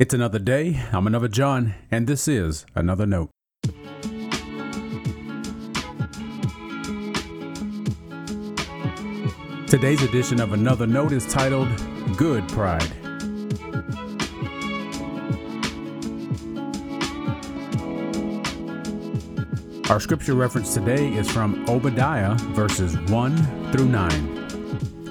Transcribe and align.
It's 0.00 0.14
another 0.14 0.38
day. 0.38 0.82
I'm 0.92 1.06
another 1.06 1.28
John, 1.28 1.74
and 1.90 2.06
this 2.06 2.26
is 2.26 2.64
another 2.74 3.04
note. 3.04 3.28
Today's 9.66 10.00
edition 10.00 10.40
of 10.40 10.54
Another 10.54 10.86
Note 10.86 11.12
is 11.12 11.30
titled 11.30 11.68
Good 12.16 12.48
Pride. 12.48 12.90
Our 19.90 20.00
scripture 20.00 20.32
reference 20.32 20.72
today 20.72 21.08
is 21.08 21.30
from 21.30 21.68
Obadiah 21.68 22.36
verses 22.54 22.96
1 23.10 23.70
through 23.70 23.90
9. 23.90 24.39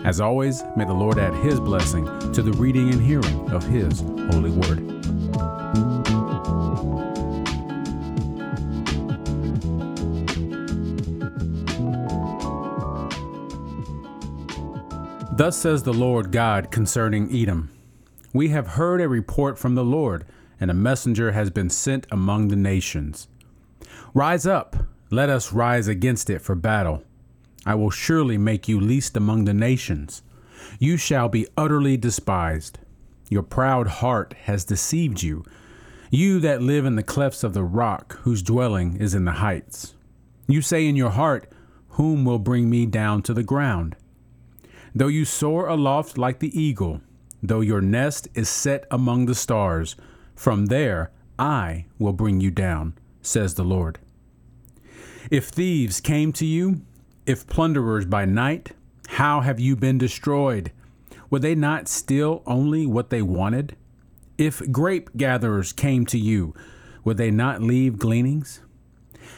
As 0.10 0.20
always, 0.20 0.64
may 0.76 0.86
the 0.86 0.92
Lord 0.92 1.20
add 1.20 1.36
his 1.36 1.60
blessing 1.60 2.04
to 2.34 2.42
the 2.42 2.54
reading 2.54 2.92
and 2.92 3.00
hearing 3.00 3.52
of 3.52 3.64
his 3.68 4.00
holy 4.32 4.50
word. 4.50 4.80
Thus 15.38 15.56
says 15.56 15.84
the 15.84 15.94
Lord 15.94 16.32
God 16.32 16.72
concerning 16.72 17.32
Edom 17.32 17.70
We 18.34 18.50
have 18.50 18.66
heard 18.66 19.02
a 19.02 19.08
report 19.08 19.60
from 19.60 19.76
the 19.76 19.86
Lord, 19.86 20.26
and 20.60 20.72
a 20.72 20.74
messenger 20.74 21.34
has 21.34 21.52
been 21.52 21.70
sent 21.70 22.08
among 22.10 22.48
the 22.48 22.56
nations. 22.56 23.28
Rise 24.16 24.48
up, 24.48 24.76
let 25.12 25.30
us 25.30 25.54
rise 25.54 25.88
against 25.88 26.32
it 26.32 26.42
for 26.42 26.56
battle. 26.56 27.04
I 27.66 27.76
will 27.76 27.90
surely 27.90 28.38
make 28.38 28.68
you 28.68 28.80
least 28.80 29.18
among 29.18 29.46
the 29.46 29.54
nations. 29.54 30.22
You 30.80 30.98
shall 30.98 31.30
be 31.30 31.48
utterly 31.58 31.98
despised. 31.98 32.80
Your 33.30 33.44
proud 33.44 33.88
heart 33.88 34.34
has 34.44 34.66
deceived 34.66 35.22
you. 35.22 35.44
You 36.10 36.40
that 36.40 36.62
live 36.62 36.86
in 36.86 36.96
the 36.96 37.04
clefts 37.04 37.44
of 37.44 37.54
the 37.54 37.64
rock, 37.64 38.18
whose 38.20 38.42
dwelling 38.42 38.98
is 38.98 39.14
in 39.14 39.26
the 39.26 39.34
heights. 39.34 39.94
You 40.48 40.62
say 40.62 40.88
in 40.88 40.96
your 40.96 41.12
heart, 41.12 41.52
Whom 41.90 42.26
will 42.26 42.40
bring 42.40 42.70
me 42.70 42.86
down 42.86 43.22
to 43.24 43.34
the 43.34 43.44
ground? 43.44 43.96
Though 44.96 45.08
you 45.08 45.26
soar 45.26 45.68
aloft 45.68 46.18
like 46.18 46.40
the 46.40 46.60
eagle, 46.60 47.02
though 47.44 47.62
your 47.62 47.82
nest 47.82 48.28
is 48.34 48.50
set 48.50 48.86
among 48.90 49.26
the 49.26 49.36
stars, 49.36 49.96
from 50.36 50.68
there 50.68 51.12
I 51.38 51.86
will 52.00 52.14
bring 52.14 52.42
you 52.42 52.52
down 52.52 52.96
says 53.22 53.56
the 53.56 53.64
Lord. 53.64 54.00
If 55.30 55.50
thieves 55.50 56.02
came 56.02 56.34
to 56.34 56.46
you, 56.46 56.82
if 57.30 57.46
plunderers 57.46 58.06
by 58.06 58.26
night, 58.26 58.72
how 59.10 59.42
have 59.42 59.60
you 59.60 59.76
been 59.76 60.00
destroyed? 60.00 60.72
Would 61.30 61.44
they 61.44 61.54
not 61.54 61.88
steal 61.88 62.42
only 62.48 62.88
what 62.88 63.12
they 63.12 63.22
wanted? 63.22 63.76
If 64.40 64.72
grape 64.72 65.12
gatherers 65.16 65.72
came 65.72 66.08
to 66.08 66.18
you, 66.18 66.56
would 67.04 67.18
they 67.18 67.30
not 67.30 67.62
leave 67.62 68.00
gleanings? 68.00 68.62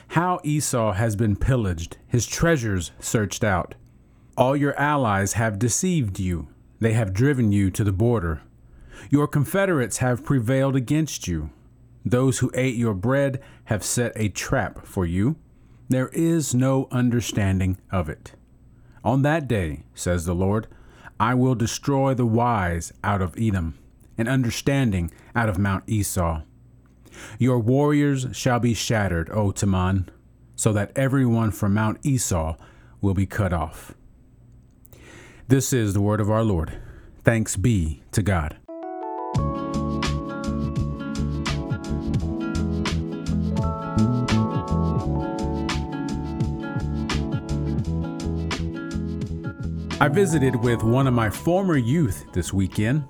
How 0.08 0.40
Esau 0.46 0.94
has 0.94 1.18
been 1.18 1.36
pillaged, 1.36 1.98
his 2.08 2.26
treasures 2.26 2.92
searched 3.02 3.44
out. 3.44 3.76
All 4.38 4.56
your 4.56 4.80
allies 4.80 5.34
have 5.34 5.60
deceived 5.60 6.18
you, 6.18 6.48
they 6.80 6.94
have 6.94 7.12
driven 7.12 7.52
you 7.52 7.70
to 7.72 7.84
the 7.84 7.92
border. 7.92 8.42
Your 9.10 9.28
confederates 9.28 9.98
have 9.98 10.24
prevailed 10.24 10.78
against 10.78 11.28
you. 11.28 11.50
Those 12.06 12.40
who 12.40 12.52
ate 12.54 12.76
your 12.76 12.94
bread 12.94 13.42
have 13.66 13.84
set 13.84 14.14
a 14.16 14.30
trap 14.30 14.86
for 14.86 15.06
you. 15.06 15.36
There 15.92 16.08
is 16.14 16.56
no 16.56 16.88
understanding 16.90 17.78
of 17.92 18.08
it. 18.08 18.32
On 19.04 19.24
that 19.24 19.46
day, 19.46 19.84
says 19.94 20.24
the 20.24 20.34
Lord, 20.34 20.68
I 21.20 21.34
will 21.34 21.54
destroy 21.54 22.14
the 22.14 22.26
wise 22.26 22.94
out 23.04 23.22
of 23.22 23.36
Edom, 23.38 23.78
and 24.18 24.30
understanding 24.30 25.12
out 25.36 25.50
of 25.50 25.58
Mount 25.58 25.84
Esau. 25.88 26.44
Your 27.38 27.60
warriors 27.60 28.28
shall 28.32 28.62
be 28.62 28.74
shattered, 28.74 29.30
O 29.32 29.52
Teman, 29.52 30.08
so 30.56 30.72
that 30.72 30.94
everyone 30.96 31.52
from 31.52 31.74
Mount 31.74 32.00
Esau 32.06 32.56
will 33.02 33.14
be 33.14 33.26
cut 33.26 33.52
off. 33.52 33.94
This 35.50 35.74
is 35.74 35.94
the 35.94 36.02
word 36.02 36.22
of 36.22 36.32
our 36.32 36.46
Lord. 36.46 36.82
Thanks 37.26 37.58
be 37.58 38.02
to 38.14 38.24
God. 38.24 38.56
I 50.02 50.08
visited 50.08 50.56
with 50.56 50.82
one 50.82 51.06
of 51.06 51.14
my 51.14 51.30
former 51.30 51.78
youth 51.78 52.26
this 52.34 52.52
weekend. 52.52 53.04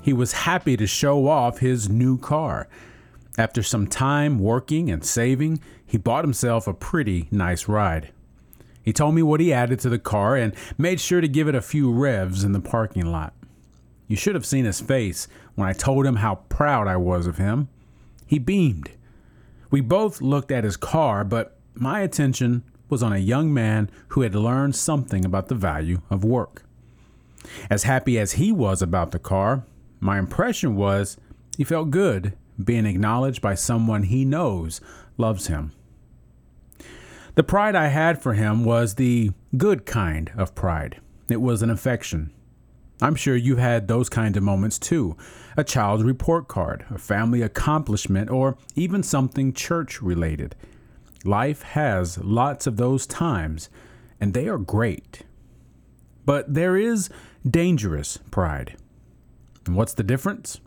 He 0.00 0.12
was 0.12 0.30
happy 0.30 0.76
to 0.76 0.86
show 0.86 1.26
off 1.26 1.58
his 1.58 1.88
new 1.88 2.18
car. 2.18 2.68
After 3.36 3.64
some 3.64 3.88
time 3.88 4.38
working 4.38 4.88
and 4.88 5.04
saving, 5.04 5.60
he 5.84 5.98
bought 5.98 6.22
himself 6.22 6.68
a 6.68 6.72
pretty 6.72 7.26
nice 7.32 7.66
ride. 7.66 8.12
He 8.80 8.92
told 8.92 9.16
me 9.16 9.24
what 9.24 9.40
he 9.40 9.52
added 9.52 9.80
to 9.80 9.88
the 9.88 9.98
car 9.98 10.36
and 10.36 10.54
made 10.78 11.00
sure 11.00 11.20
to 11.20 11.26
give 11.26 11.48
it 11.48 11.56
a 11.56 11.60
few 11.60 11.90
revs 11.92 12.44
in 12.44 12.52
the 12.52 12.60
parking 12.60 13.06
lot. 13.06 13.34
You 14.06 14.14
should 14.14 14.36
have 14.36 14.46
seen 14.46 14.66
his 14.66 14.80
face 14.80 15.26
when 15.56 15.68
I 15.68 15.72
told 15.72 16.06
him 16.06 16.14
how 16.14 16.36
proud 16.48 16.86
I 16.86 16.96
was 16.96 17.26
of 17.26 17.38
him. 17.38 17.68
He 18.24 18.38
beamed. 18.38 18.92
We 19.72 19.80
both 19.80 20.22
looked 20.22 20.52
at 20.52 20.62
his 20.62 20.76
car, 20.76 21.24
but 21.24 21.58
my 21.74 22.02
attention 22.02 22.62
was 22.88 23.02
on 23.02 23.12
a 23.12 23.18
young 23.18 23.52
man 23.52 23.90
who 24.08 24.22
had 24.22 24.34
learned 24.34 24.76
something 24.76 25.24
about 25.24 25.48
the 25.48 25.54
value 25.54 26.00
of 26.10 26.24
work. 26.24 26.64
As 27.70 27.84
happy 27.84 28.18
as 28.18 28.32
he 28.32 28.52
was 28.52 28.82
about 28.82 29.10
the 29.10 29.18
car, 29.18 29.64
my 30.00 30.18
impression 30.18 30.76
was 30.76 31.16
he 31.56 31.64
felt 31.64 31.90
good 31.90 32.34
being 32.62 32.86
acknowledged 32.86 33.42
by 33.42 33.54
someone 33.54 34.04
he 34.04 34.24
knows 34.24 34.80
loves 35.16 35.46
him. 35.46 35.72
The 37.34 37.42
pride 37.42 37.74
I 37.74 37.88
had 37.88 38.22
for 38.22 38.32
him 38.32 38.64
was 38.64 38.94
the 38.94 39.30
good 39.56 39.84
kind 39.84 40.32
of 40.36 40.54
pride. 40.54 41.00
It 41.28 41.40
was 41.40 41.62
an 41.62 41.70
affection. 41.70 42.32
I'm 43.02 43.14
sure 43.14 43.36
you've 43.36 43.58
had 43.58 43.88
those 43.88 44.08
kind 44.08 44.36
of 44.36 44.42
moments 44.42 44.78
too 44.78 45.16
a 45.58 45.64
child's 45.64 46.02
report 46.02 46.48
card, 46.48 46.84
a 46.90 46.98
family 46.98 47.42
accomplishment, 47.42 48.30
or 48.30 48.58
even 48.74 49.02
something 49.02 49.52
church 49.52 50.02
related. 50.02 50.54
Life 51.26 51.62
has 51.62 52.18
lots 52.18 52.66
of 52.66 52.76
those 52.76 53.06
times, 53.06 53.68
and 54.20 54.32
they 54.32 54.48
are 54.48 54.58
great. 54.58 55.22
But 56.24 56.54
there 56.54 56.76
is 56.76 57.10
dangerous 57.48 58.18
pride. 58.30 58.76
And 59.66 59.74
what's 59.74 59.94
the 59.94 60.02
difference? 60.02 60.60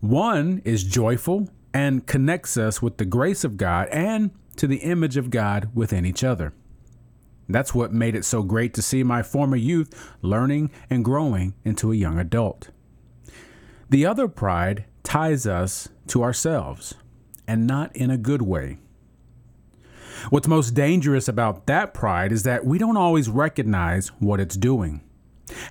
One 0.00 0.62
is 0.64 0.84
joyful 0.84 1.48
and 1.74 2.06
connects 2.06 2.56
us 2.56 2.82
with 2.82 2.96
the 2.96 3.04
grace 3.04 3.44
of 3.44 3.56
God 3.56 3.88
and 3.88 4.30
to 4.56 4.66
the 4.66 4.78
image 4.78 5.16
of 5.16 5.30
God 5.30 5.70
within 5.74 6.04
each 6.04 6.24
other. 6.24 6.52
That's 7.48 7.74
what 7.74 7.92
made 7.92 8.14
it 8.14 8.24
so 8.24 8.42
great 8.42 8.72
to 8.74 8.82
see 8.82 9.02
my 9.02 9.22
former 9.22 9.56
youth 9.56 10.12
learning 10.22 10.70
and 10.88 11.04
growing 11.04 11.54
into 11.64 11.92
a 11.92 11.96
young 11.96 12.18
adult. 12.18 12.70
The 13.90 14.06
other 14.06 14.28
pride 14.28 14.86
ties 15.02 15.46
us 15.46 15.88
to 16.08 16.22
ourselves, 16.22 16.94
and 17.46 17.66
not 17.66 17.94
in 17.94 18.10
a 18.10 18.16
good 18.16 18.42
way. 18.42 18.78
What's 20.30 20.48
most 20.48 20.70
dangerous 20.72 21.28
about 21.28 21.66
that 21.66 21.94
pride 21.94 22.32
is 22.32 22.42
that 22.44 22.64
we 22.64 22.78
don't 22.78 22.96
always 22.96 23.28
recognize 23.28 24.08
what 24.18 24.40
it's 24.40 24.56
doing, 24.56 25.00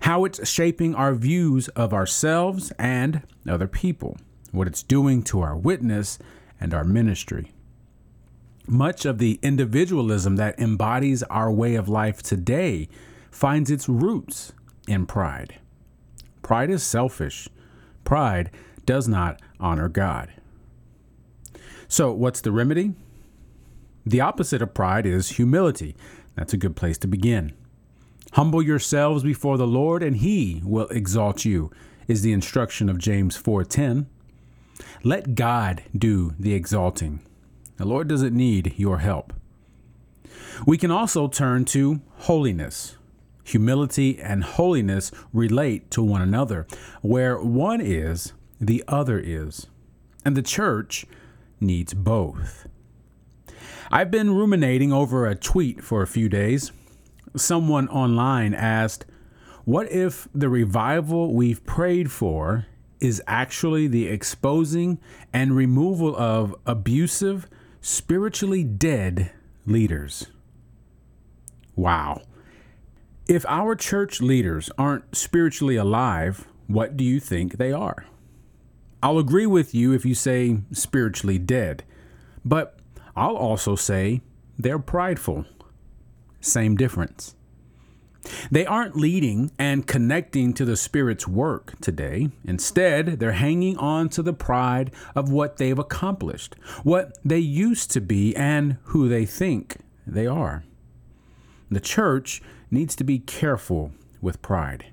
how 0.01 0.25
it's 0.25 0.47
shaping 0.47 0.95
our 0.95 1.13
views 1.13 1.67
of 1.69 1.93
ourselves 1.93 2.71
and 2.77 3.23
other 3.47 3.67
people, 3.67 4.17
what 4.51 4.67
it's 4.67 4.83
doing 4.83 5.23
to 5.23 5.41
our 5.41 5.57
witness 5.57 6.19
and 6.59 6.73
our 6.73 6.83
ministry. 6.83 7.51
Much 8.67 9.05
of 9.05 9.17
the 9.17 9.39
individualism 9.41 10.35
that 10.35 10.59
embodies 10.59 11.23
our 11.23 11.51
way 11.51 11.75
of 11.75 11.89
life 11.89 12.21
today 12.21 12.87
finds 13.31 13.71
its 13.71 13.89
roots 13.89 14.53
in 14.87 15.05
pride. 15.05 15.59
Pride 16.41 16.69
is 16.69 16.83
selfish. 16.83 17.47
Pride 18.03 18.51
does 18.85 19.07
not 19.07 19.41
honor 19.59 19.89
God. 19.89 20.31
So, 21.87 22.11
what's 22.11 22.41
the 22.41 22.51
remedy? 22.51 22.93
The 24.05 24.21
opposite 24.21 24.61
of 24.61 24.73
pride 24.73 25.05
is 25.05 25.29
humility. 25.29 25.95
That's 26.35 26.53
a 26.53 26.57
good 26.57 26.75
place 26.75 26.97
to 26.99 27.07
begin. 27.07 27.53
Humble 28.33 28.61
yourselves 28.61 29.23
before 29.23 29.57
the 29.57 29.67
Lord, 29.67 30.01
and 30.01 30.17
he 30.17 30.61
will 30.63 30.87
exalt 30.87 31.45
you, 31.45 31.69
is 32.07 32.21
the 32.21 32.31
instruction 32.31 32.89
of 32.89 32.97
James 32.97 33.35
4:10. 33.35 34.07
Let 35.03 35.35
God 35.35 35.83
do 35.95 36.33
the 36.39 36.53
exalting. 36.53 37.19
The 37.77 37.85
Lord 37.85 38.07
doesn't 38.07 38.35
need 38.35 38.73
your 38.77 38.99
help. 38.99 39.33
We 40.65 40.77
can 40.77 40.91
also 40.91 41.27
turn 41.27 41.65
to 41.65 42.01
holiness. 42.19 42.95
Humility 43.43 44.19
and 44.19 44.43
holiness 44.43 45.11
relate 45.33 45.91
to 45.91 46.03
one 46.03 46.21
another. 46.21 46.67
Where 47.01 47.39
one 47.39 47.81
is, 47.81 48.33
the 48.59 48.83
other 48.87 49.19
is. 49.19 49.67
And 50.23 50.37
the 50.37 50.43
church 50.43 51.05
needs 51.59 51.93
both. 51.93 52.67
I've 53.91 54.11
been 54.11 54.35
ruminating 54.35 54.91
over 54.93 55.25
a 55.25 55.35
tweet 55.35 55.83
for 55.83 56.01
a 56.01 56.07
few 56.07 56.29
days. 56.29 56.71
Someone 57.35 57.87
online 57.89 58.53
asked, 58.53 59.05
What 59.65 59.91
if 59.91 60.27
the 60.33 60.49
revival 60.49 61.33
we've 61.33 61.65
prayed 61.65 62.11
for 62.11 62.65
is 63.01 63.21
actually 63.25 63.87
the 63.87 64.07
exposing 64.07 64.99
and 65.33 65.55
removal 65.55 66.15
of 66.15 66.55
abusive, 66.67 67.49
spiritually 67.81 68.63
dead 68.63 69.31
leaders. 69.65 70.27
Wow. 71.75 72.21
If 73.27 73.43
our 73.47 73.75
church 73.75 74.21
leaders 74.21 74.69
aren't 74.77 75.15
spiritually 75.15 75.75
alive, 75.75 76.47
what 76.67 76.95
do 76.95 77.03
you 77.03 77.19
think 77.19 77.57
they 77.57 77.71
are? 77.71 78.05
I'll 79.01 79.17
agree 79.17 79.47
with 79.47 79.73
you 79.73 79.93
if 79.93 80.05
you 80.05 80.13
say 80.13 80.59
spiritually 80.71 81.39
dead, 81.39 81.83
but 82.45 82.77
I'll 83.15 83.35
also 83.35 83.75
say 83.75 84.21
they're 84.57 84.79
prideful. 84.79 85.45
Same 86.39 86.75
difference. 86.75 87.35
They 88.51 88.65
aren't 88.65 88.95
leading 88.95 89.51
and 89.57 89.87
connecting 89.87 90.53
to 90.53 90.65
the 90.65 90.77
Spirit's 90.77 91.27
work 91.27 91.79
today. 91.81 92.29
Instead, 92.45 93.19
they're 93.19 93.31
hanging 93.31 93.77
on 93.77 94.09
to 94.09 94.21
the 94.21 94.33
pride 94.33 94.91
of 95.15 95.31
what 95.31 95.57
they've 95.57 95.79
accomplished, 95.79 96.55
what 96.83 97.17
they 97.25 97.39
used 97.39 97.89
to 97.91 98.01
be, 98.01 98.35
and 98.35 98.77
who 98.85 99.09
they 99.09 99.25
think 99.25 99.77
they 100.05 100.27
are. 100.27 100.63
The 101.69 101.79
church 101.79 102.41
needs 102.69 102.95
to 102.97 103.03
be 103.03 103.19
careful 103.19 103.91
with 104.21 104.41
pride. 104.41 104.85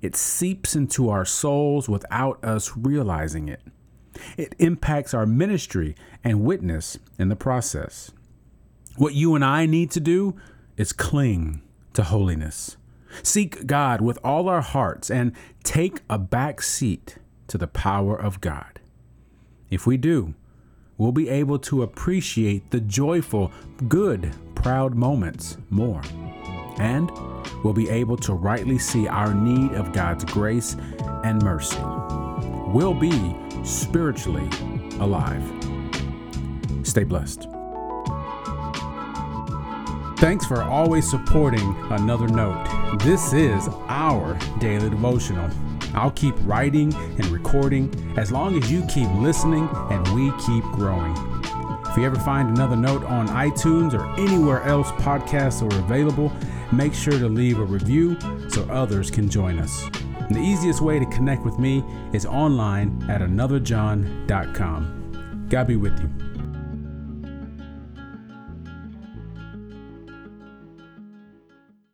It 0.00 0.16
seeps 0.16 0.76
into 0.76 1.10
our 1.10 1.24
souls 1.24 1.88
without 1.88 2.42
us 2.44 2.76
realizing 2.76 3.48
it. 3.48 3.60
It 4.36 4.54
impacts 4.58 5.14
our 5.14 5.26
ministry 5.26 5.94
and 6.22 6.44
witness 6.44 6.98
in 7.18 7.28
the 7.28 7.36
process. 7.36 8.10
What 8.96 9.14
you 9.14 9.34
and 9.34 9.44
I 9.44 9.66
need 9.66 9.90
to 9.92 10.00
do 10.00 10.36
is 10.76 10.92
cling 10.92 11.62
to 11.94 12.02
holiness. 12.02 12.76
Seek 13.22 13.66
God 13.66 14.00
with 14.00 14.18
all 14.24 14.48
our 14.48 14.60
hearts 14.60 15.10
and 15.10 15.32
take 15.62 16.00
a 16.10 16.18
back 16.18 16.62
seat 16.62 17.16
to 17.48 17.58
the 17.58 17.66
power 17.66 18.20
of 18.20 18.40
God. 18.40 18.80
If 19.70 19.86
we 19.86 19.96
do, 19.96 20.34
we'll 20.98 21.12
be 21.12 21.28
able 21.28 21.58
to 21.60 21.82
appreciate 21.82 22.70
the 22.70 22.80
joyful, 22.80 23.52
good, 23.88 24.32
proud 24.54 24.94
moments 24.94 25.56
more. 25.70 26.02
And 26.78 27.10
we'll 27.62 27.72
be 27.72 27.88
able 27.88 28.16
to 28.18 28.34
rightly 28.34 28.78
see 28.78 29.06
our 29.06 29.32
need 29.32 29.72
of 29.72 29.92
God's 29.92 30.24
grace 30.24 30.76
and 31.24 31.42
mercy. 31.42 31.78
We'll 32.68 32.94
be 32.94 33.36
spiritually 33.64 34.48
alive. 35.00 35.42
Stay 36.84 37.04
blessed. 37.04 37.48
Thanks 40.18 40.46
for 40.46 40.62
always 40.62 41.08
supporting 41.08 41.76
Another 41.90 42.28
Note. 42.28 42.98
This 43.00 43.32
is 43.32 43.68
our 43.88 44.38
daily 44.58 44.88
devotional. 44.88 45.50
I'll 45.94 46.10
keep 46.12 46.34
writing 46.40 46.94
and 46.94 47.26
recording 47.26 48.14
as 48.16 48.32
long 48.32 48.56
as 48.56 48.70
you 48.70 48.84
keep 48.86 49.08
listening 49.14 49.68
and 49.90 50.06
we 50.08 50.30
keep 50.44 50.64
growing. 50.72 51.14
If 51.86 51.98
you 51.98 52.04
ever 52.04 52.18
find 52.20 52.48
another 52.48 52.76
note 52.76 53.04
on 53.04 53.28
iTunes 53.28 53.94
or 53.94 54.04
anywhere 54.18 54.62
else 54.62 54.90
podcasts 54.92 55.62
are 55.62 55.78
available, 55.78 56.32
make 56.72 56.94
sure 56.94 57.18
to 57.18 57.28
leave 57.28 57.58
a 57.58 57.64
review 57.64 58.16
so 58.54 58.62
others 58.70 59.10
can 59.10 59.28
join 59.28 59.58
us. 59.58 59.90
The 60.30 60.38
easiest 60.38 60.80
way 60.80 61.00
to 61.00 61.06
connect 61.06 61.44
with 61.44 61.58
me 61.58 61.82
is 62.12 62.24
online 62.24 63.04
at 63.10 63.20
anotherjohn.com. 63.20 65.46
God 65.50 65.66
be 65.66 65.74
with 65.76 66.00
you. 66.00 66.08